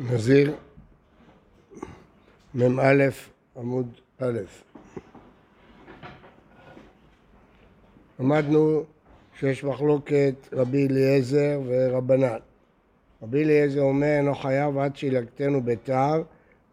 [0.00, 0.54] נזיר,
[2.54, 3.08] מ"א
[3.56, 4.38] עמוד א'.
[8.20, 8.82] למדנו
[9.38, 12.38] שיש מחלוקת רבי אליעזר ורבנן.
[13.22, 16.22] רבי אליעזר אומר אינו חייב עד שילקטנו בתער,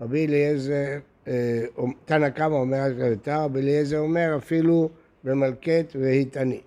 [0.02, 0.98] רבי אליעזר,
[1.28, 1.66] אה,
[2.05, 4.89] תנא קמא אומר עד בתער, רבי אליעזר אומר אפילו
[5.23, 6.62] במלכת והיתני.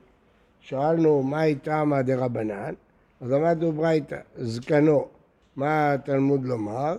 [0.60, 2.74] שאלנו מה איתמא דרבנן,
[3.20, 5.08] אז למדנו ברייתא, זקנו
[5.58, 6.96] מה התלמוד לומר?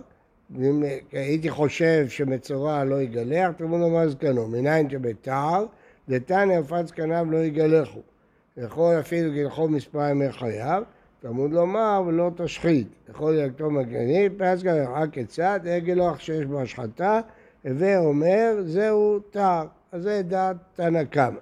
[0.58, 0.82] אם
[1.12, 5.66] הייתי חושב שמצורע לא יגלח, תלמוד לומר זקנו, מניין שבתער,
[6.08, 8.00] דתניא יפת זקניו לא יגלחו.
[8.56, 10.82] יכול אפילו גלחו מספר ימי חייו,
[11.20, 12.88] תלמוד לומר ולא תשחית.
[13.10, 17.20] יכול ללקטו מגנית, פרס גלח רק כיצד, גלוח שיש בו השחתה,
[17.64, 19.66] הווה אומר זהו תער.
[19.92, 21.40] אז זה דעת תנא קמא.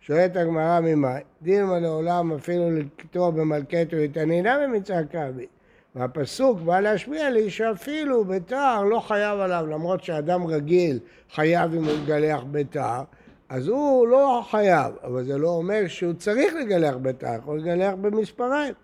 [0.00, 5.59] שואלת הגמרא ממאי, דילמה לעולם אפילו לקטוע במלכתו יתענינה במצעד כעבית.
[5.94, 10.98] והפסוק בא להשמיע לי שאפילו בתער לא חייב עליו, למרות שאדם רגיל
[11.34, 13.02] חייב אם הוא יגלח בתער,
[13.48, 18.74] אז הוא לא חייב, אבל זה לא אומר שהוא צריך לגלח בתער, יכול לגלח במספריים.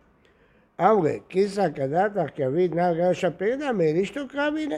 [0.81, 4.75] אמרי, כיסא כדתך כבית נא גר שפירא מאל אשתו קרבינה.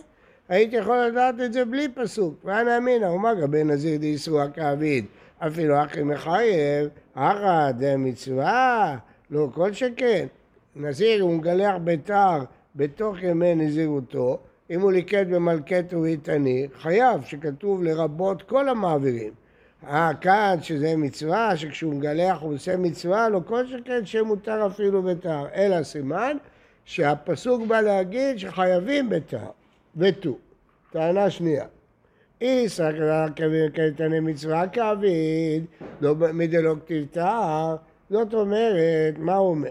[0.48, 2.34] הייתי יכול לדעת את זה בלי פסוק.
[2.44, 5.04] ואנא אמינא, ומה גבי נזיר דאיסרוע כאביד?
[5.38, 8.96] אפילו אחי מחייב, אחא דמצווה,
[9.30, 10.26] לא כל שכן.
[10.78, 12.38] נזיר הוא מגלח ביתר
[12.76, 14.38] בתוך ימי נזירותו,
[14.70, 19.32] אם הוא ליקט במלכת ואיתני, חייב, שכתוב לרבות כל המעבירים.
[19.86, 25.46] אה, כאן שזה מצווה, שכשהוא מגלח הוא עושה מצווה, לא כל שכן שמותר אפילו ביתר,
[25.54, 26.36] אלא סימן
[26.84, 29.46] שהפסוק בא להגיד שחייבים ביתר,
[29.96, 30.38] ותו.
[30.90, 31.64] טענה שנייה.
[32.40, 35.64] אי סקרא כבין קייטני מצווה כאביד,
[36.00, 37.76] לא מדלא כתיב טהר,
[38.10, 39.70] זאת אומרת, מה הוא אומר?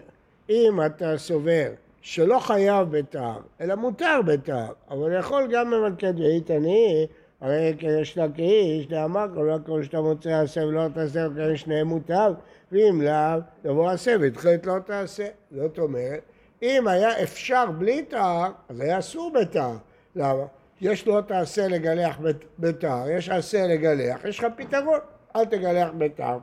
[0.49, 1.69] אם אתה סובר
[2.01, 7.07] שלא חייב בתער, אלא מותר בתער, אבל יכול גם במלכת ואיתני,
[7.41, 12.33] הרי יש לה כאיש, דאמר כל הכל שאתה מוצא עשה ולא תעשה, וכן שניהם מותר,
[12.71, 15.27] ואם לאו, יבוא עשה ותחילת לא תעשה.
[15.51, 16.21] זאת אומרת,
[16.61, 19.75] אם היה אפשר בלי תער, אז היה אסור בתער.
[20.15, 20.43] למה?
[20.81, 22.19] יש לא תעשה לגלח
[22.59, 24.99] בתער, יש עשה לגלח, יש לך פתרון,
[25.35, 26.37] אל תגלח בתער.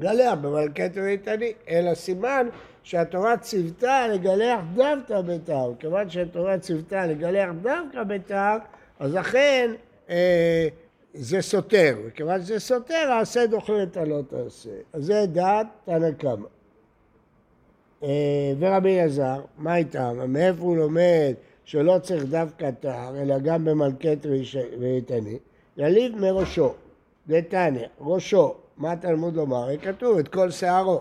[0.00, 2.48] גלח במלכת ואיתני, אלא סימן
[2.82, 5.72] שהתורה ציוותה לגלח דווקא בתער.
[5.78, 8.58] כיוון שהתורה ציוותה לגלח דווקא בתער,
[8.98, 9.70] אז לכן
[10.10, 10.68] אה,
[11.14, 11.96] זה סותר.
[12.06, 14.70] וכיוון שזה סותר, העשה דוחה את הלא תעשה.
[14.92, 16.46] אז זה דעת תנא קמא.
[18.02, 20.16] אה, ורבי אלעזר, מה איתם?
[20.28, 24.18] מאיפה הוא לומד שלא צריך דווקא תער, אלא גם במלכת
[24.80, 25.38] ואיתני?
[25.76, 26.74] יליב מראשו,
[27.28, 29.68] דתניא, ראשו, מה תלמוד לומר?
[29.82, 31.00] כתוב את כל שערו.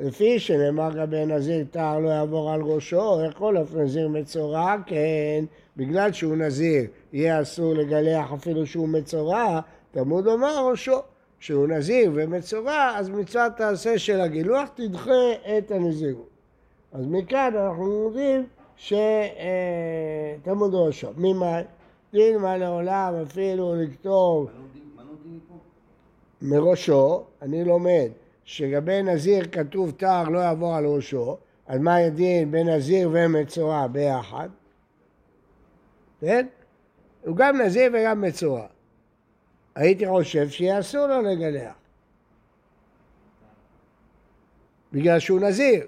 [0.00, 4.74] לפי שנאמר לגבי נזיר תער לא יעבור על ראשו, יכול אף נזיר מצורע?
[4.86, 5.44] כן,
[5.76, 9.60] בגלל שהוא נזיר יהיה אסור לגלח אפילו שהוא מצורע,
[9.90, 11.00] תלמוד לומר ראשו.
[11.44, 16.28] שהוא נזיר ומצורע, אז מצוות תעשה של הגילוח תדחה את הנזירות.
[16.92, 21.08] אז מכאן אנחנו לומדים שתלמוד ראשו.
[21.16, 21.62] ממאי?
[22.12, 24.48] דילמה לעולם אפילו לכתוב
[26.44, 28.08] מראשו, אני לומד
[28.44, 34.48] שלגבי נזיר כתוב תער לא יעבור על ראשו, אז מה הדין בין נזיר ומצורע ביחד?
[36.20, 36.46] כן?
[37.22, 38.66] הוא גם נזיר וגם מצורע.
[39.74, 41.74] הייתי חושב שיהיה אסור לו לגלח.
[44.92, 45.86] בגלל שהוא נזיר.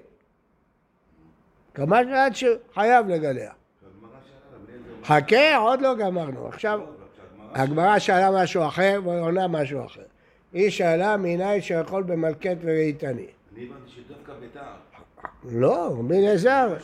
[1.74, 3.52] כמה שעד שחייב לגלח.
[5.04, 6.48] חכה, עוד לא גמרנו.
[6.48, 6.80] עכשיו,
[7.52, 10.15] הגמרא שאלה משהו אחר ועונה משהו אחר.
[10.56, 13.10] היא שאלה מניין שיכול במלכת וראיתני.
[13.10, 14.74] אני הבנתי שדווקא בתער.
[15.44, 16.76] לא, רבי אלעזר.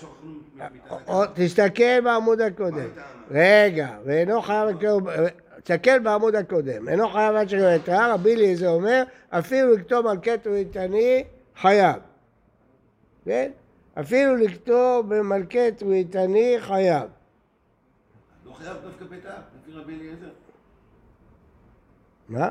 [1.34, 2.88] תסתכל בעמוד הקודם.
[3.31, 4.69] רגע, ואינו חייב...
[5.65, 6.88] תסתכל בעמוד הקודם.
[6.88, 11.25] אינו חייב עד את ההר, רבי אליעזר אומר, אפילו לכתוב מלכת וראיתני
[11.56, 11.97] חייב.
[13.25, 13.50] כן?
[14.00, 17.09] אפילו לכתוב במלכת וראיתני חייב.
[18.47, 20.30] לא חייב דווקא בתער, לפי רבי אליעזר.
[22.28, 22.48] מה?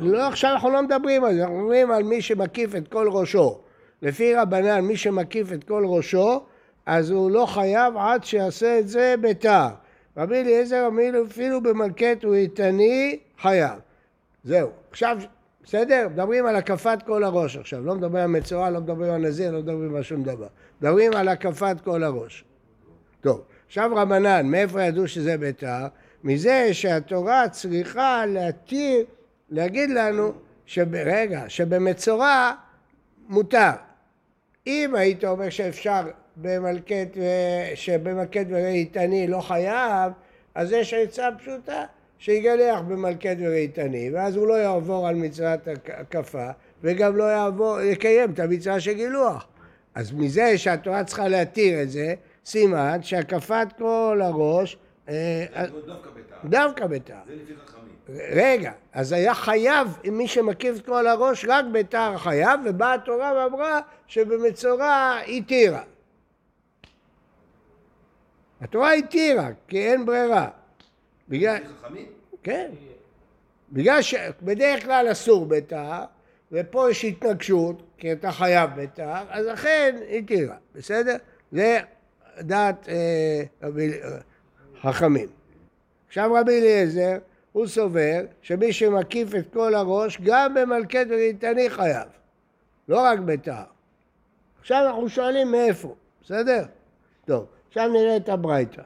[0.00, 3.58] לא, עכשיו אנחנו לא מדברים על זה, אנחנו מדברים על מי שמקיף את כל ראשו.
[4.02, 6.42] לפי רבנן, מי שמקיף את כל ראשו,
[6.86, 9.70] אז הוא לא חייב עד שיעשה את זה בתער.
[10.16, 13.78] רבי אליעזר אומר אפילו במלכת הוא איתני חייב.
[14.44, 14.68] זהו.
[14.90, 15.18] עכשיו,
[15.64, 16.08] בסדר?
[16.10, 17.84] מדברים על הקפת כל הראש עכשיו.
[17.84, 20.46] לא מדברים על מצורע, לא מדברים על נזיר, לא מדברים על שום דבר.
[20.82, 22.44] מדברים על הקפת כל הראש.
[23.20, 25.86] טוב, עכשיו רבנן, מאיפה ידעו שזה בתער?
[26.24, 29.04] מזה שהתורה צריכה להתיר
[29.52, 30.32] להגיד לנו,
[30.92, 32.52] רגע, שבמצורע
[33.28, 33.70] מותר.
[34.66, 36.00] אם היית אומר שאפשר
[36.36, 40.12] במלכת, ו- שבמלכת וראיתני לא חייב,
[40.54, 41.84] אז יש עצה פשוטה,
[42.18, 46.48] שיגלח במלכת וראיתני, ואז הוא לא יעבור על מצוות הק- הקפה,
[46.82, 49.46] וגם לא יעבור, יקיים את המצווה של גילוח.
[49.94, 52.14] אז מזה שהתורה צריכה להתיר את זה,
[52.44, 54.76] סימן שהקפת כל הראש,
[55.08, 56.34] אה, זה דווקא ביתר.
[56.44, 57.14] דווקא בתר.
[57.26, 57.81] זה לפי חכמים.
[58.08, 63.80] רגע, אז היה חייב, מי שמקיף את כל הראש, רק בתר חייב, ובאה התורה ואמרה
[64.06, 65.82] שבמצורע התירה.
[68.60, 70.48] התורה התירה, כי אין ברירה.
[71.28, 72.06] בגלל, חכמים?
[72.42, 72.70] כן.
[73.72, 76.04] בגלל שבדרך כלל אסור בתר,
[76.52, 81.16] ופה יש התנגשות, כי אתה חייב בתר, אז לכן התירה, בסדר?
[81.52, 81.80] זה
[82.40, 83.68] דעת אה, אה,
[84.82, 85.28] חכמים.
[86.08, 87.18] עכשיו רבי אליעזר,
[87.52, 92.08] הוא סובר שמי שמקיף את כל הראש, גם במלכת וריתני חייב,
[92.88, 93.62] לא רק בתר.
[94.60, 95.94] עכשיו אנחנו שואלים מאיפה,
[96.24, 96.64] בסדר?
[97.24, 98.82] טוב, עכשיו נראה את הברייתא.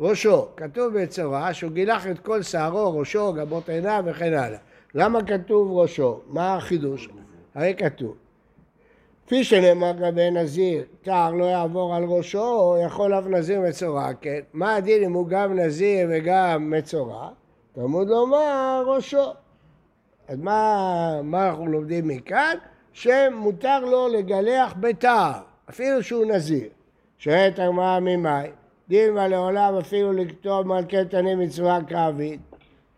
[0.00, 4.58] ראשו, כתוב בצורה שהוא גילח את כל שערו, ראשו, גבות עיניו וכן הלאה.
[4.94, 6.20] למה כתוב ראשו?
[6.26, 7.08] מה החידוש?
[7.54, 8.16] הרי כתוב.
[9.26, 14.40] כפי שנאמר לגבי נזיר, תער לא יעבור על ראשו, יכול אף נזיר מצורע, כן?
[14.52, 17.28] מה הדין אם הוא גם נזיר וגם מצורע?
[17.72, 19.32] תלמוד לומר ראשו.
[20.28, 22.56] אז מה, מה אנחנו לומדים מכאן?
[22.92, 25.32] שמותר לו לגלח בתער,
[25.70, 26.68] אפילו שהוא נזיר.
[27.18, 28.50] שואלת הגמרא ממאי,
[28.88, 32.40] דילמה לעולם אפילו לקטוע מלכת עני מצווה קרבית,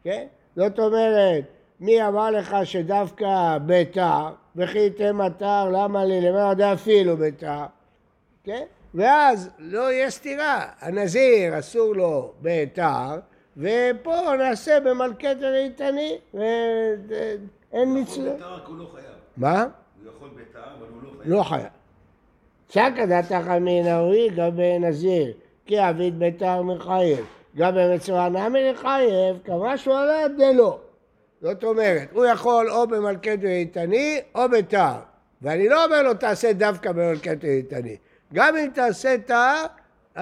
[0.04, 0.26] כן?
[0.56, 1.44] זאת אומרת,
[1.80, 7.64] מי אמר לך שדווקא ביתר, וכי תם אתר, למה לי למעלה דאפילו ביתר,
[8.44, 8.64] כן?
[8.94, 13.18] ואז לא יהיה סתירה, הנזיר אסור לו ביתר,
[13.56, 17.38] ופה נעשה במלכת הריתני, ואין
[17.70, 18.34] הוא מצווה.
[18.34, 19.04] יכול ביתר, הוא לא חייב.
[19.36, 19.62] מה?
[19.62, 21.32] הוא יכול ביתר, אבל הוא לא חייב.
[21.34, 21.68] לא חייב.
[22.68, 25.32] שקא דתך אמינאווי גבי נזיר,
[25.66, 27.26] כי עביד ביתר מחייב.
[27.56, 30.78] גם במצורע נמי לחייב, כמשהו עליו דלא.
[31.40, 34.94] זאת אומרת, הוא יכול או במלכת ואיתני או בתר.
[35.42, 37.96] ואני לא אומר לו תעשה דווקא במלכת ואיתני.
[38.34, 39.64] גם אם תעשה תר,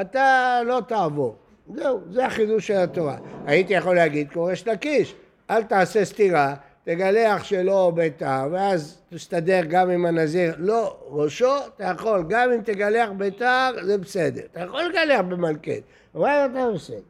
[0.00, 1.36] אתה לא תעבור.
[1.74, 3.16] זהו, זה החידוש של התורה.
[3.46, 5.14] הייתי יכול להגיד כמו ריש לקיש,
[5.50, 10.54] אל תעשה סתירה, תגלח שלא ביתר, ואז תסתדר גם עם הנזיר.
[10.58, 14.42] לא, ראשו, אתה יכול, גם אם תגלח ביתר, זה בסדר.
[14.52, 15.82] אתה יכול לגלח במלכת,
[16.14, 17.00] אבל אתה בסדר.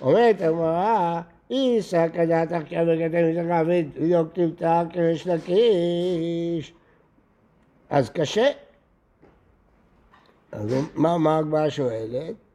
[0.00, 1.20] אומרת הגמרא,
[1.50, 3.90] איסא כדעתך המגדל מתוך עביד
[4.32, 6.74] כתיב תר כריש לקיש.
[7.90, 8.46] אז קשה.
[10.52, 12.45] אז מה, הגמרא שואלת?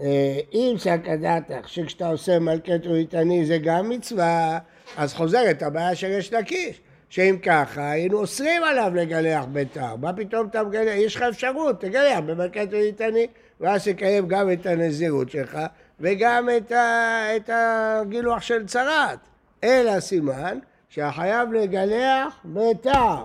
[0.00, 4.58] אה, אם סקדתך שכשאתה עושה מלכת ריתני זה גם מצווה,
[4.96, 6.80] אז חוזרת הבעיה של יש לקיש.
[7.08, 9.96] שאם ככה, היינו אוסרים עליו לגלח ביתר.
[9.96, 10.92] מה פתאום אתה מגלח?
[10.96, 13.26] יש לך אפשרות, תגלח במלכת ריתני,
[13.60, 15.58] ואז תקיים גם את הנזירות שלך,
[16.00, 19.18] וגם את, ה, את הגילוח של צרת.
[19.64, 20.58] אלא סימן
[20.88, 23.24] שהחייב לגלח ביתר.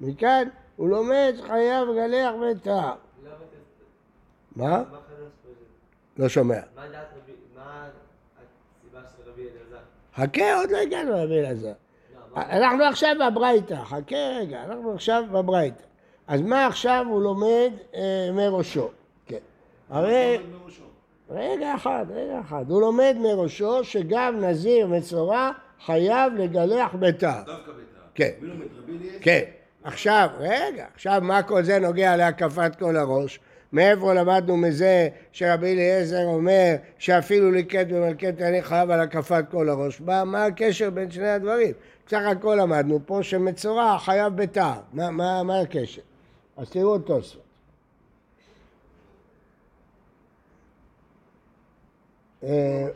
[0.00, 2.92] מכאן הוא לומד חייב לגלח ביתר.
[4.56, 4.82] מה?
[6.16, 6.54] לא שומע.
[6.76, 7.32] מה דעת רבי...
[7.56, 7.86] מה
[8.36, 9.82] הסיבה של רבי אלעזר?
[10.16, 11.68] חכה, עוד לא הגענו לרבי אלעזר.
[11.68, 11.74] לא,
[12.36, 15.82] מה- אנחנו עכשיו בברייתא, חכה רגע, אנחנו עכשיו בברייתא.
[16.28, 18.00] אז מה עכשיו הוא לומד אה,
[18.32, 18.88] מראשו?
[19.26, 19.36] כן.
[19.90, 20.38] הרי.
[21.30, 22.64] רגע אחד, רגע אחד.
[22.70, 25.50] הוא לומד מראשו שגם נזיר מצורע
[25.86, 27.28] חייב לגלח ביתר.
[27.46, 28.00] דווקא ביתר.
[28.14, 28.30] כן.
[28.40, 28.66] מי לומד?
[28.82, 29.18] רבי אליעזר?
[29.20, 29.44] כן.
[29.84, 33.40] עכשיו, רגע, עכשיו מה כל זה נוגע להקפת כל הראש?
[33.72, 40.00] מאיפה למדנו מזה שרבי אליעזר אומר שאפילו ליקט במלכת אני חייב על הקפת כל הראש?
[40.00, 41.72] מה, מה הקשר בין שני הדברים?
[42.06, 44.80] בסך הכל למדנו פה שמצורע חייב בתער.
[44.92, 46.02] מה, מה, מה הקשר?
[46.56, 47.42] אז תראו תוספות.
[52.44, 52.86] אה,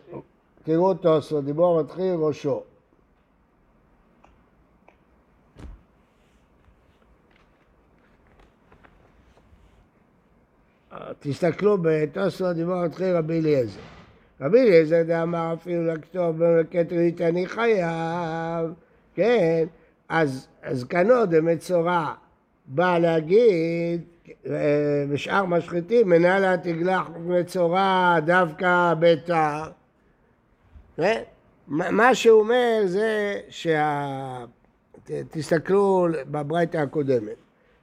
[0.63, 2.63] תראו תוספות, דיבור מתחיל ראשו.
[11.21, 13.81] תסתכלו בתוספות דיבור מתחיל רבי אליעזר.
[14.41, 18.73] רבי אליעזר דאמר אפילו לכתוב במלכת ריתני חייב,
[19.15, 19.65] כן,
[20.09, 22.15] אז זקנו דמצורע
[22.67, 24.01] בא להגיד
[24.47, 29.63] אה, בשאר משחיתים מנהלה תגלח מצורע דווקא ביתר.
[30.97, 31.23] כן?
[31.69, 34.45] מה שהוא אומר זה שה...
[35.31, 37.37] תסתכלו בברייתא הקודמת.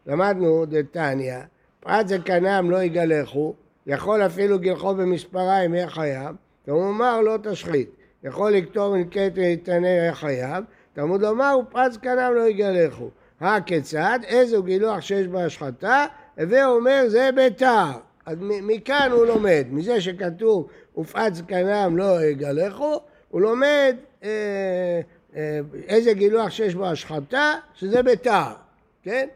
[0.08, 1.39] למדנו דתניא,
[1.84, 3.54] פרט זקנם לא יגלחו,
[3.88, 6.36] יכול אפילו גלחו במספריים יהיה חייב,
[6.68, 7.90] לומר לא תשחית,
[8.24, 13.10] יכול לכתוב מלכת ויתנה יהיה חייב, תלמוד לומר ופרט זקנם לא יגלחו.
[13.42, 14.20] הכיצד?
[14.24, 16.06] איזו גילוח שיש בה השחתה,
[16.38, 17.92] הווה אומר זה ביתר.
[18.26, 24.30] אז מכאן הוא לומד, מזה שכתוב ופעת זקנם לא יגלחו, הוא לומד אה,
[25.36, 28.52] אה, איזה גילוח שיש בו השחתה, שזה ביתר,
[29.04, 29.28] כן?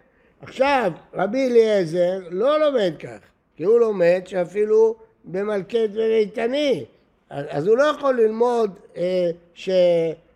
[0.42, 3.18] עכשיו, רבי אליעזר לא לומד כך,
[3.56, 6.86] כי הוא לומד שאפילו במלכת וריתני,
[7.30, 9.70] אז הוא לא יכול ללמוד אה, ש,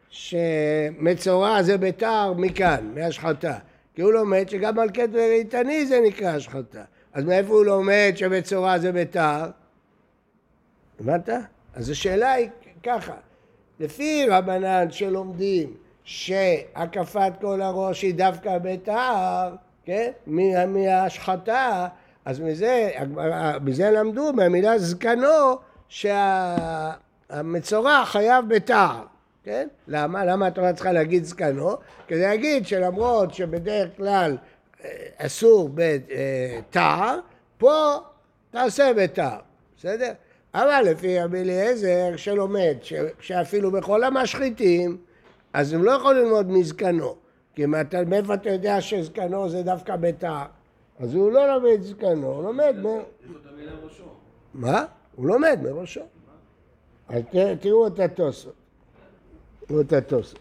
[0.10, 3.58] שמצורע זה ביתר מכאן, מהשחתה,
[3.96, 6.84] כי הוא לומד שגם מלכת וריתני זה נקרא השחתה.
[7.14, 9.46] אז מאיפה הוא לומד שבצורה זה ביתר?
[11.00, 11.30] הבנת?
[11.74, 12.50] אז השאלה היא
[12.84, 13.16] ככה,
[13.80, 19.56] לפי רבנן שלומדים שהקפת כל הראש היא דווקא ביתר,
[19.90, 20.12] כן?
[20.68, 21.88] מהשחתה,
[22.26, 22.90] אז מזה,
[23.62, 28.92] מזה למדו מהמילה זקנו שהמצורע חייב ביתר,
[29.44, 29.68] כן?
[29.88, 30.26] למה?
[30.26, 31.76] למה התורה צריכה להגיד זקנו?
[32.08, 34.38] כדי להגיד שלמרות שבדרך כלל
[34.84, 37.20] אה, אסור בתער,
[37.58, 37.96] פה
[38.52, 39.40] תעשה בתער,
[39.78, 40.12] בסדר?
[40.54, 42.78] אבל לפי רבי אליעזר שלומד
[43.20, 44.98] שאפילו בכל המשחיתים,
[45.54, 47.29] אז הם לא יכולים ללמוד מזקנו.
[47.56, 47.66] כי
[48.08, 50.46] מאיפה אתה יודע שזקנו זה דווקא בתער?
[51.00, 52.88] אז הוא לא לומד זקנו, הוא לומד מ...
[54.54, 54.86] מה?
[55.16, 56.02] הוא לומד מראשו.
[57.10, 57.24] אז
[57.60, 58.54] תראו את התוספות.
[59.68, 60.40] תראו את התוספות.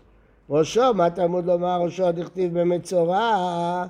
[0.51, 3.87] ראשו, מה תלמוד לומר ראשו דכתיב במצורע?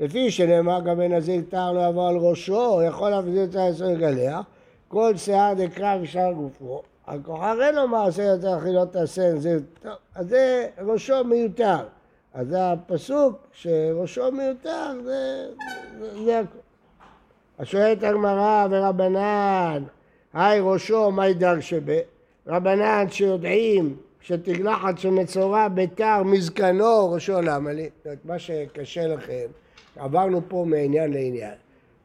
[0.00, 4.40] לפי שנאמר גם בן נזיר תער לא יבוא על ראשו, יכול להביא את העשר לגלח,
[4.88, 6.82] כל שיער דקרב ושאר גופו.
[7.06, 11.84] על כוחר לומר עשה יותר אכילות תעשה נזיר, טוב, אז זה ראשו מיותר.
[12.34, 15.46] אז הפסוק שראשו מיותר, זה,
[16.24, 16.60] זה הכול.
[17.58, 19.82] אז שואלת הגמרא ורבנן,
[20.32, 21.98] היי ראשו, מהי דרשבה?
[22.46, 27.90] רבנן שיודעים שתגלחת שמצורע ביתר מזקנו ראשו למה לי?
[28.04, 29.46] זאת מה שקשה לכם
[29.96, 31.54] עברנו פה מעניין לעניין.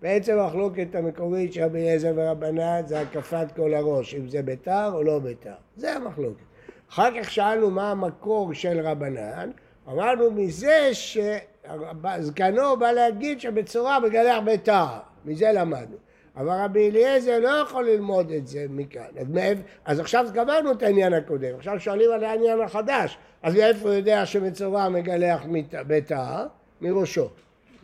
[0.01, 5.03] בעצם המחלוקת המקורית של רבי אליעזר ורבנן זה הקפת כל הראש, אם זה ביתר או
[5.03, 5.53] לא ביתר.
[5.77, 6.43] זה המחלוקת.
[6.89, 9.51] אחר כך שאלנו מה המקור של רבנן,
[9.87, 14.85] אמרנו מזה שזקנו בא להגיד שבצורה מגלח ביתר,
[15.25, 15.97] מזה למדנו.
[16.37, 19.01] אבל רבי אליעזר לא יכול ללמוד את זה מכאן.
[19.19, 19.57] אז, מאיפ...
[19.85, 23.17] אז עכשיו גמרנו את העניין הקודם, עכשיו שואלים על העניין החדש.
[23.43, 25.41] אז מאיפה הוא יודע שבצורה מגלח
[25.87, 26.45] ביתר?
[26.81, 27.29] מראשו.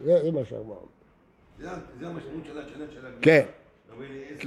[0.06, 0.88] זה מה שאמרנו.
[1.60, 1.68] זה
[2.02, 3.44] המשמעות של השלם כן.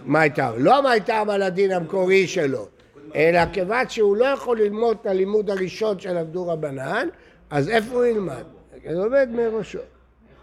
[0.04, 0.52] מה הייתה?
[0.58, 2.68] לא מה הייתה על הדין המקורי שלו,
[3.14, 7.08] אלא כיוון שהוא לא יכול ללמוד את הלימוד הראשון שלמדו רבנן,
[7.50, 8.44] אז איפה הוא ילמד?
[8.84, 9.78] הוא לומד מראשו.
[9.78, 9.86] איך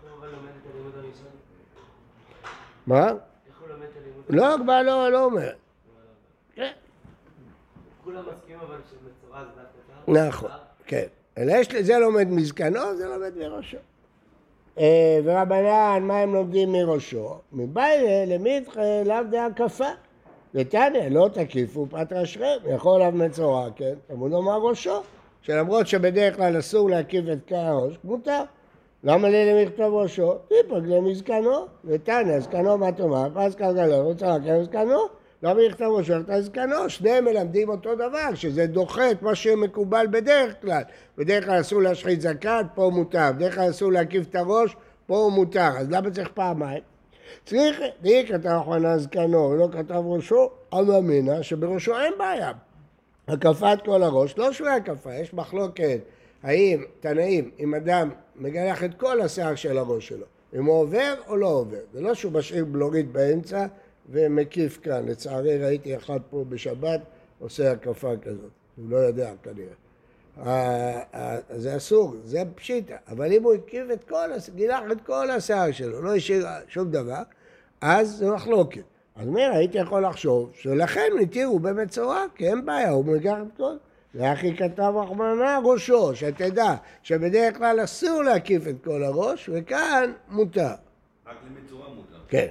[0.02, 1.28] הוא לומד את הלימוד הראשון?
[2.88, 3.08] מה?
[3.08, 5.52] איך הוא לומד את הלימוד לא, כבר לא, לא אומר.
[6.56, 6.72] כן.
[8.04, 9.62] כולם מסכימים אבל שבצורה זה
[10.06, 10.52] דווקא נכון,
[10.86, 11.06] כן.
[11.38, 13.78] אלא יש לזה לומד מזקנו, זה לומד מראשו.
[14.80, 17.40] אה, ורבנן, מה הם לומדים מראשו?
[17.52, 19.90] מבעיה למיתחה לאו דהקפה.
[20.56, 23.94] ותניא, לא תקיפו פת רשכם, יכול עליו מצורע, כן?
[24.08, 25.02] תלמוד לומר ראשו,
[25.44, 28.44] שלמרות שבדרך כלל אסור להקיף את קר הראש, מותר.
[29.04, 30.34] למה לי למכתוב ראשו?
[30.48, 35.00] טיפק למזקנו, ותניא, זקנו מה תאמר, פס קרגלו, מצורע כן זקנו,
[35.44, 36.90] למה לכתוב ראשו את זקנו?
[36.90, 40.82] שניהם מלמדים אותו דבר, שזה דוחה את מה שמקובל בדרך כלל.
[41.18, 44.76] בדרך כלל אסור להשחית זקן, פה מותר, בדרך כלל אסור להקיף את הראש,
[45.08, 46.82] פה מותר, אז למה צריך פעמיים?
[47.46, 52.52] צריך, מי כתב אחרונה זקנו ולא כתב ראשו, אבא אמינא שבראשו אין בעיה.
[53.28, 56.00] הקפת כל הראש, לא שווה הקפה, יש מחלוקת
[56.44, 60.26] האם, תנאים, אם אדם מגלח את כל השיער של הראש שלו,
[60.56, 63.66] אם הוא עובר או לא עובר, זה לא שהוא משאיר בלורית באמצע
[64.10, 67.02] ומקיף כאן, לצערי ראיתי אחד פה בשבת
[67.40, 69.74] עושה הקפה כזאת, הוא לא יודע כנראה.
[71.56, 76.02] זה אסור, זה פשיטה, אבל אם הוא הקיף את כל, גילח את כל השיער שלו,
[76.02, 77.22] לא השאיר שום דבר,
[77.82, 78.93] אז זה מחלוקת.
[79.16, 83.76] אז אומר, הייתי יכול לחשוב שלכן התירו במצורע, כי אין בעיה, הוא מגח את כל...
[84.16, 90.64] ואחי כתב רחמנה ראשו, שתדע שבדרך כלל אסור להקיף את כל הראש, וכאן מותר.
[91.28, 92.18] רק למצורע מותר.
[92.28, 92.48] כן.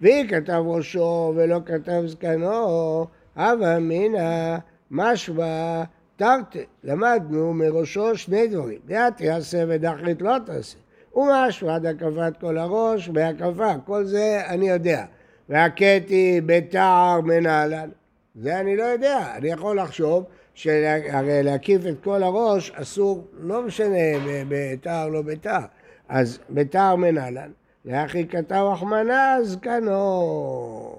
[0.00, 3.06] והיא כתב ראשו ולא כתב זקנו,
[3.36, 4.56] הווה אמינא
[4.90, 5.82] משמע
[6.16, 6.64] תרתי.
[6.84, 10.78] למדנו מראשו שני דברים, דעת יעשה ודחית לא תעשה.
[11.14, 15.04] ומשמע דקפת כל הראש בהקפה, כל זה אני יודע.
[15.48, 17.88] והקטי בתער מנהלן.
[18.34, 20.24] זה אני לא יודע, אני יכול לחשוב
[20.54, 23.96] שהרי להקיף את כל הראש אסור, לא משנה
[24.48, 25.64] בתער לא בתער,
[26.08, 27.50] אז בתער מנהלן.
[27.84, 30.98] לאחי כתב רחמנה זקנו.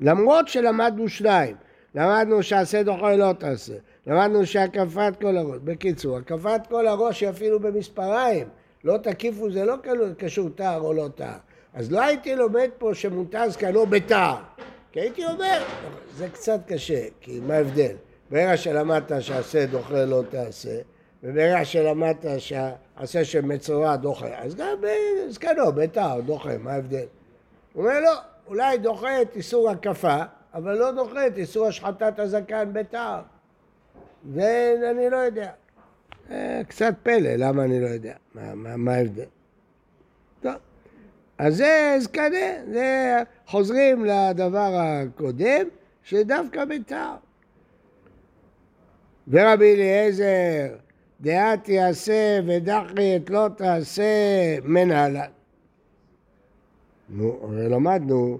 [0.00, 1.56] למרות שלמדנו שניים,
[1.94, 3.74] למדנו שעשה דוחה לא תעשה,
[4.06, 8.48] למדנו שהקפת כל הראש, בקיצור, הקפת כל הראש היא אפילו במספריים,
[8.84, 9.76] לא תקיפו זה לא
[10.18, 11.38] קשור טהר או לא טהר.
[11.74, 14.36] אז לא הייתי לומד פה שמותר זקנו בטהר.
[14.92, 15.64] כי הייתי אומר,
[16.16, 17.96] זה קצת קשה, כי מה ההבדל?
[18.30, 20.78] ברגע שלמדת שעשה דוחה לא תעשה,
[21.22, 24.76] וברגע שלמדת שעשה של מצורע דוחה, אז גם
[25.28, 27.06] זקנו בטהר דוחה, מה ההבדל?
[27.72, 28.12] הוא אומר לא,
[28.46, 30.18] אולי דוחה את איסור הקפה,
[30.54, 33.22] אבל לא דוחה את איסור השחטת הזקן בטהר.
[34.34, 35.50] זה אני לא יודע.
[36.30, 38.14] אה, קצת פלא, למה אני לא יודע?
[38.34, 39.24] מה ההבדל?
[41.38, 45.66] אז זה זקנה, זה חוזרים לדבר הקודם,
[46.02, 47.14] שדווקא ביתר.
[49.28, 50.76] ורבי אליעזר,
[51.20, 54.04] דעת יעשה ודחי את לא תעשה
[54.64, 55.30] מנהלן.
[57.08, 58.38] נו, הרי למדנו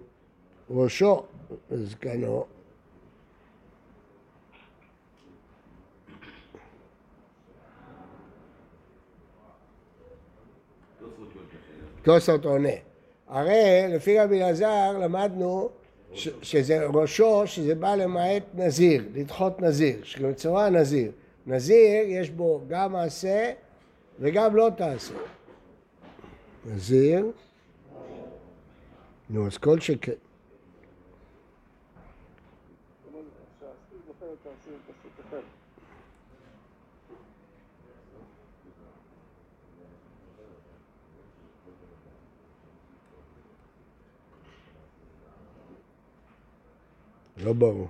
[0.71, 1.23] ראשו
[1.71, 2.45] זקנו
[12.05, 12.69] תוספות עונה.
[13.29, 15.69] הרי לפי רבי אלעזר למדנו
[16.15, 21.13] ש, שזה ראשו, שזה בא למעט נזיר, לדחות נזיר, שבצורה נזיר.
[21.47, 23.53] נזיר יש בו גם מעשה
[24.21, 25.15] וגם לא תעשה.
[26.67, 27.31] נזיר,
[29.31, 30.13] נו אז כל שכן.
[47.45, 47.89] לא ברור.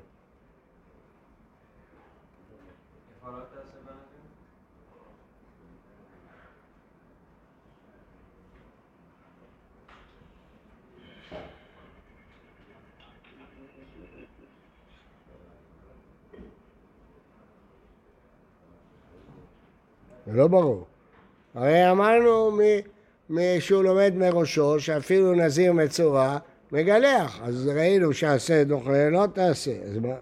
[20.27, 20.87] זה לא ברור.
[21.55, 22.59] הרי אמרנו
[23.61, 26.39] שהוא לומד מראשו שאפילו נזיר מצורע
[26.75, 30.15] מגלח, אז ראינו שעשה דוחה לא תעשה, אז מה?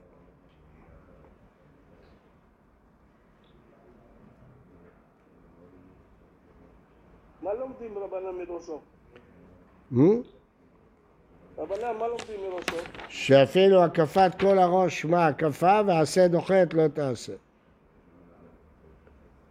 [7.42, 8.80] מה לומדים רבנן מראשו?
[11.58, 12.76] רבנן, מה לומדים מראשו?
[13.08, 17.32] שאפילו הקפת כל הראש מה הקפה ועשה דוחת לא תעשה.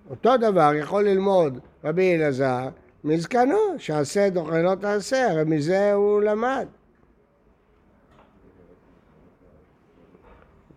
[0.09, 2.69] אותו דבר יכול ללמוד רבי אלעזר
[3.03, 6.67] מזקנו, שעשה דוחה לא תעשה, הרי מזה הוא למד.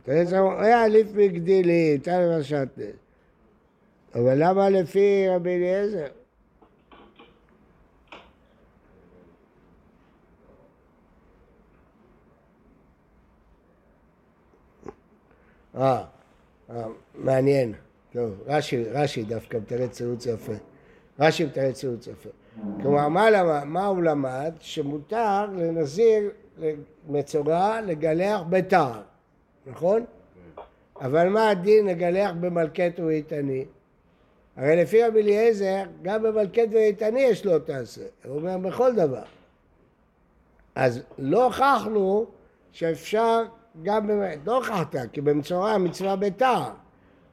[0.06, 2.84] היה לפי גדילי, תל ושתנה.
[4.14, 6.06] אבל למה לפי רבי אליעזר?
[15.76, 16.04] אה,
[16.70, 17.72] אה, מעניין.
[18.12, 20.52] טוב, רש"י, רש"י דווקא מתרץ צירוץ יפה.
[21.18, 22.28] רש"י מתרץ צירוץ יפה.
[22.82, 24.52] כלומר, מה, מה הוא למד?
[24.60, 26.30] שמותר לנזיר
[27.08, 29.02] מצורע לגלח בתער.
[29.66, 30.05] נכון?
[31.00, 33.64] אבל מה הדין לגלח במלכת ואיתני?
[34.57, 38.03] הרי לפי רבי אליעזר, גם במלכת ואיתני יש לו תעשה.
[38.24, 39.22] הוא אומר בכל דבר.
[40.74, 42.27] אז לא הוכחנו
[42.72, 43.42] שאפשר
[43.83, 44.11] גם,
[44.46, 46.62] לא הוכחת, כי במצורע המצווה ביתר.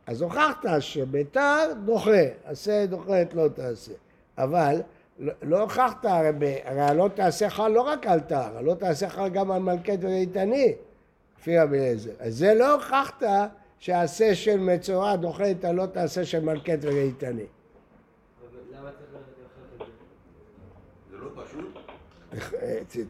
[0.08, 3.91] אז הוכחת שביתר דוחה, עשה דוחת לא תעשה.
[4.38, 4.82] אבל
[5.20, 9.52] לא, לא הוכחת, הרי, הלא תעשה חל לא רק על תער, הלא תעשה חל גם
[9.52, 10.74] על מלכת ואיתני.
[11.41, 12.12] לפי רבי אליעזר.
[12.19, 13.23] אז זה לא הוכחת
[13.80, 17.45] שהעשה של מצורע דוחה את הלא תעשה של מלכת וראיתני.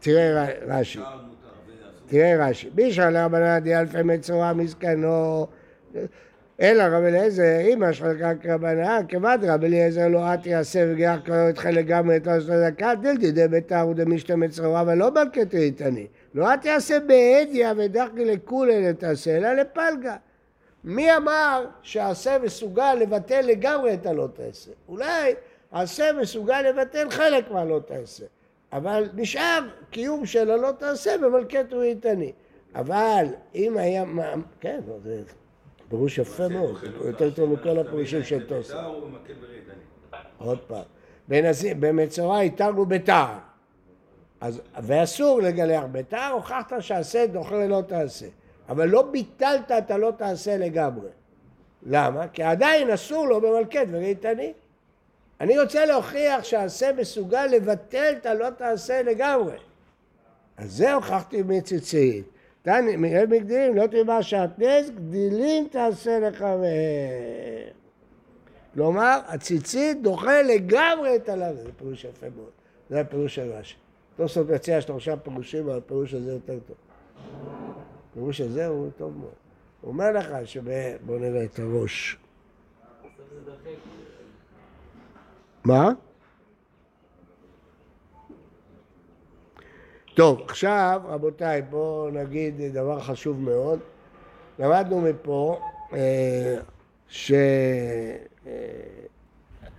[0.00, 1.00] תראה רש"י,
[2.06, 5.46] תראה רש"י, בישל רבנן דיאלפי מצורע מזקנו
[6.60, 8.06] אלא רבי אליעזר, אמא שלך
[8.44, 13.32] רבנן, כבד רבי אליעזר לא את יעשה וגיח קרוא אתך לגמרי את ראש הדקה, דלתי
[13.32, 16.06] דביתר ודמשתא מצורע ולא מלכת ראיתני.
[16.34, 20.16] לא את יעשה בהדיא ודחי לכולי לתעשה, אלא לפלגה.
[20.84, 24.70] מי אמר שהעשה מסוגל לבטל לגמרי את הלא תעשה?
[24.88, 25.34] אולי
[25.72, 28.24] העשה מסוגל לבטל חלק מהלא תעשה,
[28.72, 32.32] אבל נשאר קיום של הלא תעשה במלכת ראיתני.
[32.74, 34.04] אבל אם היה...
[34.60, 35.22] כן, זה
[35.88, 38.80] פירוש יפה מאוד, יותר טוב מכל הפירושים של תוספות.
[40.38, 40.82] עוד פעם.
[41.80, 43.38] במצורע איתרנו בתער.
[44.42, 48.26] אז, ואסור לגלח ביתר, הוכחת שעשה דוחה לא תעשה.
[48.68, 51.08] אבל לא ביטלת את הלא תעשה לגמרי.
[51.82, 52.28] למה?
[52.28, 54.52] כי עדיין אסור לו במלכת וראיתני.
[55.40, 59.56] אני רוצה להוכיח שהעשה מסוגל לבטל את הלא תעשה לגמרי.
[60.56, 62.24] אז זה הוכחתי מציצית.
[62.66, 66.62] מראה מגדילים, לא תאמר שעטנז, גדילים תעשה לך מהם.
[68.74, 72.50] כלומר, הציצית דוחה לגמרי את הלאו, זה פירוש יפה מאוד.
[72.90, 73.81] זה הפירוש של רש"י.
[74.22, 76.76] תוספות מציע שלושה פירושים, אבל הפירוש הזה יותר טוב.
[78.10, 79.32] הפירוש הזה הוא טוב מאוד.
[79.80, 80.62] הוא אומר לך שב...
[81.06, 82.18] בוא נראה את הראש.
[85.64, 85.90] מה?
[90.14, 93.78] טוב, עכשיו, רבותיי, בואו נגיד דבר חשוב מאוד.
[94.58, 95.60] למדנו מפה
[95.92, 96.56] אה,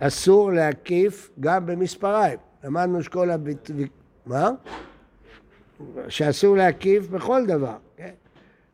[0.00, 2.38] שאסור להקיף גם במספריים.
[2.64, 3.30] למדנו שכל.
[4.26, 4.50] מה?
[6.08, 7.76] שאסור להקיף בכל דבר.
[7.96, 8.12] כן?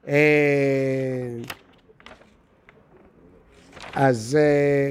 [0.08, 1.38] אה,
[3.94, 4.90] אז, אה,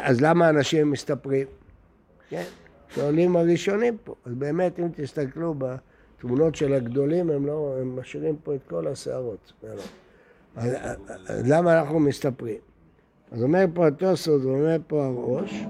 [0.00, 1.46] אז למה אנשים מסתפרים?
[2.28, 2.44] כן,
[2.88, 4.14] שואלים הראשונים פה.
[4.24, 9.52] אז באמת, אם תסתכלו בתמונות של הגדולים, הם לא, הם משאירים פה את כל השערות.
[10.56, 10.72] אז,
[11.06, 12.58] אז למה אנחנו מסתפרים?
[13.32, 15.64] אז אומר פה התוספות, ואומר פה הראש,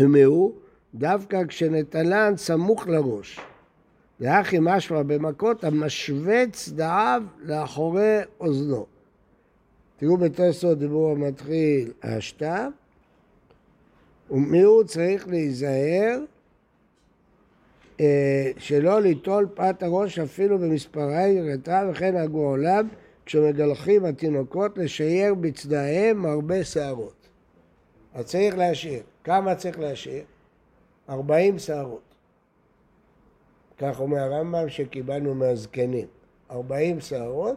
[0.00, 0.52] ומהו
[0.94, 3.40] דווקא כשנטלן סמוך לראש.
[4.20, 8.86] ואחי משמע במכות המשווה צדעיו לאחורי אוזנו.
[9.96, 12.68] תראו בתוספות דיבור המתחיל השתא,
[14.30, 16.18] ומיהו צריך להיזהר
[18.00, 22.88] אה, שלא ליטול פת הראש אפילו במספרי רטה וכן נהגו עולם
[23.26, 27.28] כשמגלחים התינוקות לשייר בצדעיהם הרבה שערות.
[28.14, 29.02] אז צריך להשאיר.
[29.24, 30.22] כמה צריך להשאיר?
[31.08, 32.00] 40 שערות.
[33.78, 36.06] כך אומר הרמב"ם שקיבלנו מהזקנים.
[36.50, 37.56] 40 שערות,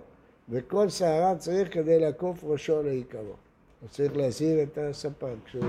[0.49, 3.33] וכל שערה צריך כדי לעקוף ראשו לעיקרו.
[3.83, 5.35] אז צריך להסיר את הספן.
[5.45, 5.63] כשהוא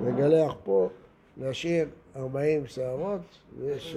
[0.00, 0.88] מגלח פה,
[1.36, 3.20] להשאיר 40 שערות,
[3.58, 3.96] ויש...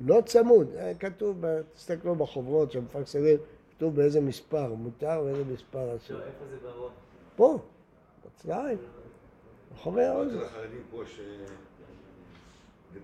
[0.00, 3.36] לא צמוד, אה, כתוב, ב- תסתכלו בחוברות שמפרסמים,
[3.76, 6.16] כתוב באיזה מספר מותר ואיזה מספר אסור.
[6.16, 6.92] לא, איפה זה בראש?
[7.36, 7.58] פה,
[8.26, 8.78] בצליים,
[9.72, 10.38] מאחורי האוזן.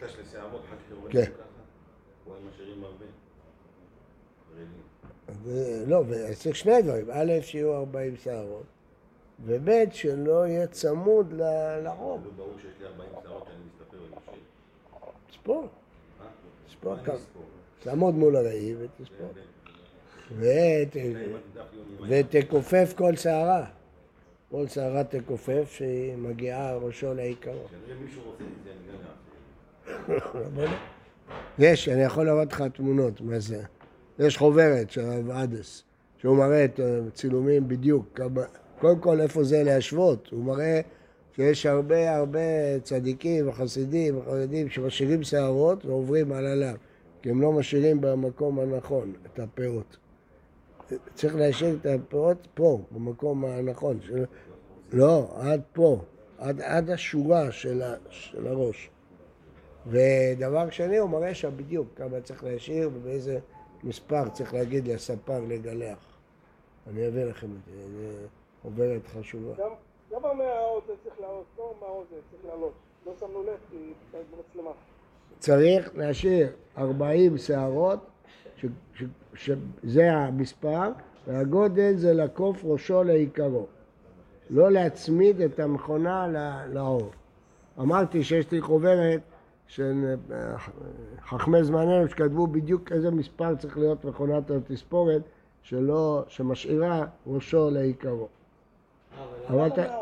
[0.00, 0.04] ש...
[0.04, 1.24] דתש לשערות, אחר כך כן.
[1.24, 1.42] ככה.
[2.24, 3.04] פה הם משאירים הרבה.
[4.48, 4.68] חרדים.
[5.42, 8.64] ו- לא, וצריך שני דברים, א', שיהיו 40 שערות,
[9.44, 12.24] וב', שלא יהיה צמוד לרוב.
[12.24, 14.42] לא ברור שיש לי 40 שערות שאני מסתפר ומשאיר.
[15.30, 15.68] תספור?
[16.68, 17.16] תספור מה כמה.
[17.82, 19.28] תעמוד מול הראי ותספור.
[22.08, 23.66] ותכופף כל שערה.
[24.50, 27.54] כל שערה תכופף שהיא מגיעה ראשו לעיקרו.
[27.54, 29.04] כנראה מישהו רוצה את זה, אני גם.
[31.58, 33.62] יש, אני יכול להראות לך תמונות, מה זה.
[34.18, 35.82] יש חוברת של הרב עדס,
[36.18, 38.42] שהוא מראה את הצילומים בדיוק, כמה,
[38.78, 40.80] קודם כל איפה זה להשוות, הוא מראה
[41.36, 42.40] שיש הרבה הרבה
[42.82, 46.76] צדיקים וחסידים וחרדים שמשאירים שערות ועוברים על הלאו,
[47.22, 49.96] כי הם לא משאירים במקום הנכון את הפאות.
[51.14, 53.98] צריך להשאיר את הפאות פה, במקום הנכון.
[54.02, 54.24] של...
[54.92, 56.02] לא, עד פה,
[56.38, 58.90] עד, עד השורה של, ה, של הראש.
[59.86, 63.38] ודבר שני, הוא מראה שם בדיוק כמה צריך להשאיר ובאיזה
[63.84, 65.98] מספר צריך להגיד לספר לגלח.
[66.90, 68.26] אני אביא לכם את זה, זה
[68.62, 69.54] חוברת חשובה.
[69.58, 69.70] גם,
[70.12, 72.72] גם מהאוזן צריך לעלות, לא מהאוזן צריך לעלות.
[73.06, 74.70] לא שמנו לב כי במצלמה.
[75.38, 77.98] צריך להשאיר 40 שערות,
[79.34, 80.90] שזה המספר,
[81.26, 83.66] והגודל זה לקוף ראשו לעיקרו.
[84.50, 86.26] לא להצמיד את המכונה
[86.72, 87.10] לאור.
[87.78, 89.20] אמרתי שיש לי חוברת
[89.68, 90.58] של אה,
[91.26, 95.22] חכמי זמננו שכתבו בדיוק איזה מספר צריך להיות מכונת התספורת
[95.62, 98.28] שלא, שמשאירה ראשו לעיקרו.
[99.48, 99.96] אבל אתה-.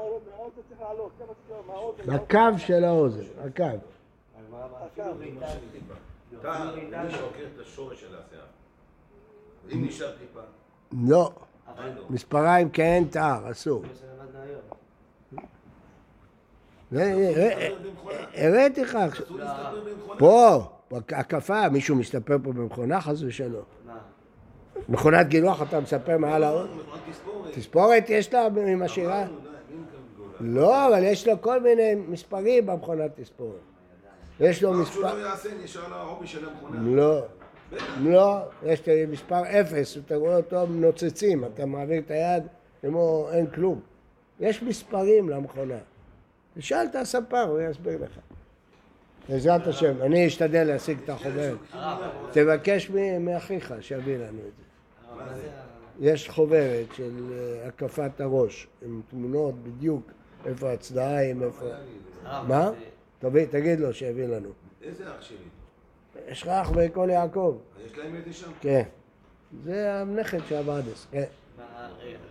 [2.09, 3.65] הקו של האוזן, הקו.
[6.41, 6.65] אתה,
[7.55, 8.45] את השורש של השיער.
[9.73, 10.41] אם נשאר טיפה,
[10.93, 11.31] לא,
[11.79, 12.03] לא?
[12.11, 13.83] מספריים כאין תער, אסור.
[13.83, 14.61] זה מה שלמדנו היום.
[15.33, 15.49] זה- להסתפר במכונה.
[18.35, 19.27] הראיתי לך עכשיו.
[19.27, 20.19] אסור להסתפר במכונה.
[20.19, 20.63] פה,
[21.11, 23.63] הקפה, מישהו מסתפר פה במכונה חס ושלום.
[24.89, 26.65] מכונת גילוח אתה מספר מעל האור?
[26.65, 28.11] מכונת תספורת.
[28.11, 29.27] יש לה מי מקבל גולה?
[30.41, 33.55] לא, אבל יש לו כל מיני מספרים במכונת תספורת.
[34.41, 35.15] יש לו שהוא מספר...
[35.15, 36.81] לא יעשה, נשאר לו העובי של המכונה.
[36.81, 37.23] לא.
[38.01, 42.43] לא, יש לי מספר אפס, אתה רואה אותו נוצצים, אתה מעביר את היד
[42.81, 43.81] כמו אין כלום.
[44.41, 45.79] יש מספרים למכונה.
[46.55, 48.19] תשאל את הספר, הוא יסביר לך.
[49.29, 51.59] בעזרת השם, אני אשתדל להשיג את החוברת.
[52.33, 54.71] תבקש מאחיך שיביא לנו את זה.
[56.01, 60.11] יש חוברת של אה, הקפת הראש, עם תמונות בדיוק,
[60.47, 61.67] איפה הצדעיים, איפה...
[62.25, 62.71] מה?
[63.19, 64.49] תביא, תגיד לו שיביא לנו.
[64.83, 65.37] איזה אח שלי?
[66.29, 67.59] יש לך אח בכל יעקב.
[67.87, 68.51] יש להם את זה שם?
[68.61, 68.83] כן.
[69.65, 71.25] זה הנכד של אבדס, כן.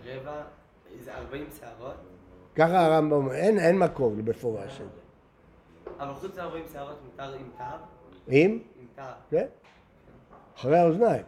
[0.06, 0.42] רבע,
[1.04, 1.94] זה 40 שערות,
[2.60, 5.00] ככה הרמב"ם אין, אין מקור מפורש לזה.
[5.98, 7.64] אבל חוץ מ-40 שערות מותר עם תו?
[8.32, 8.58] אם?
[8.80, 9.02] עם תו.
[9.30, 9.46] כן.
[10.56, 11.22] אחרי האוזניים.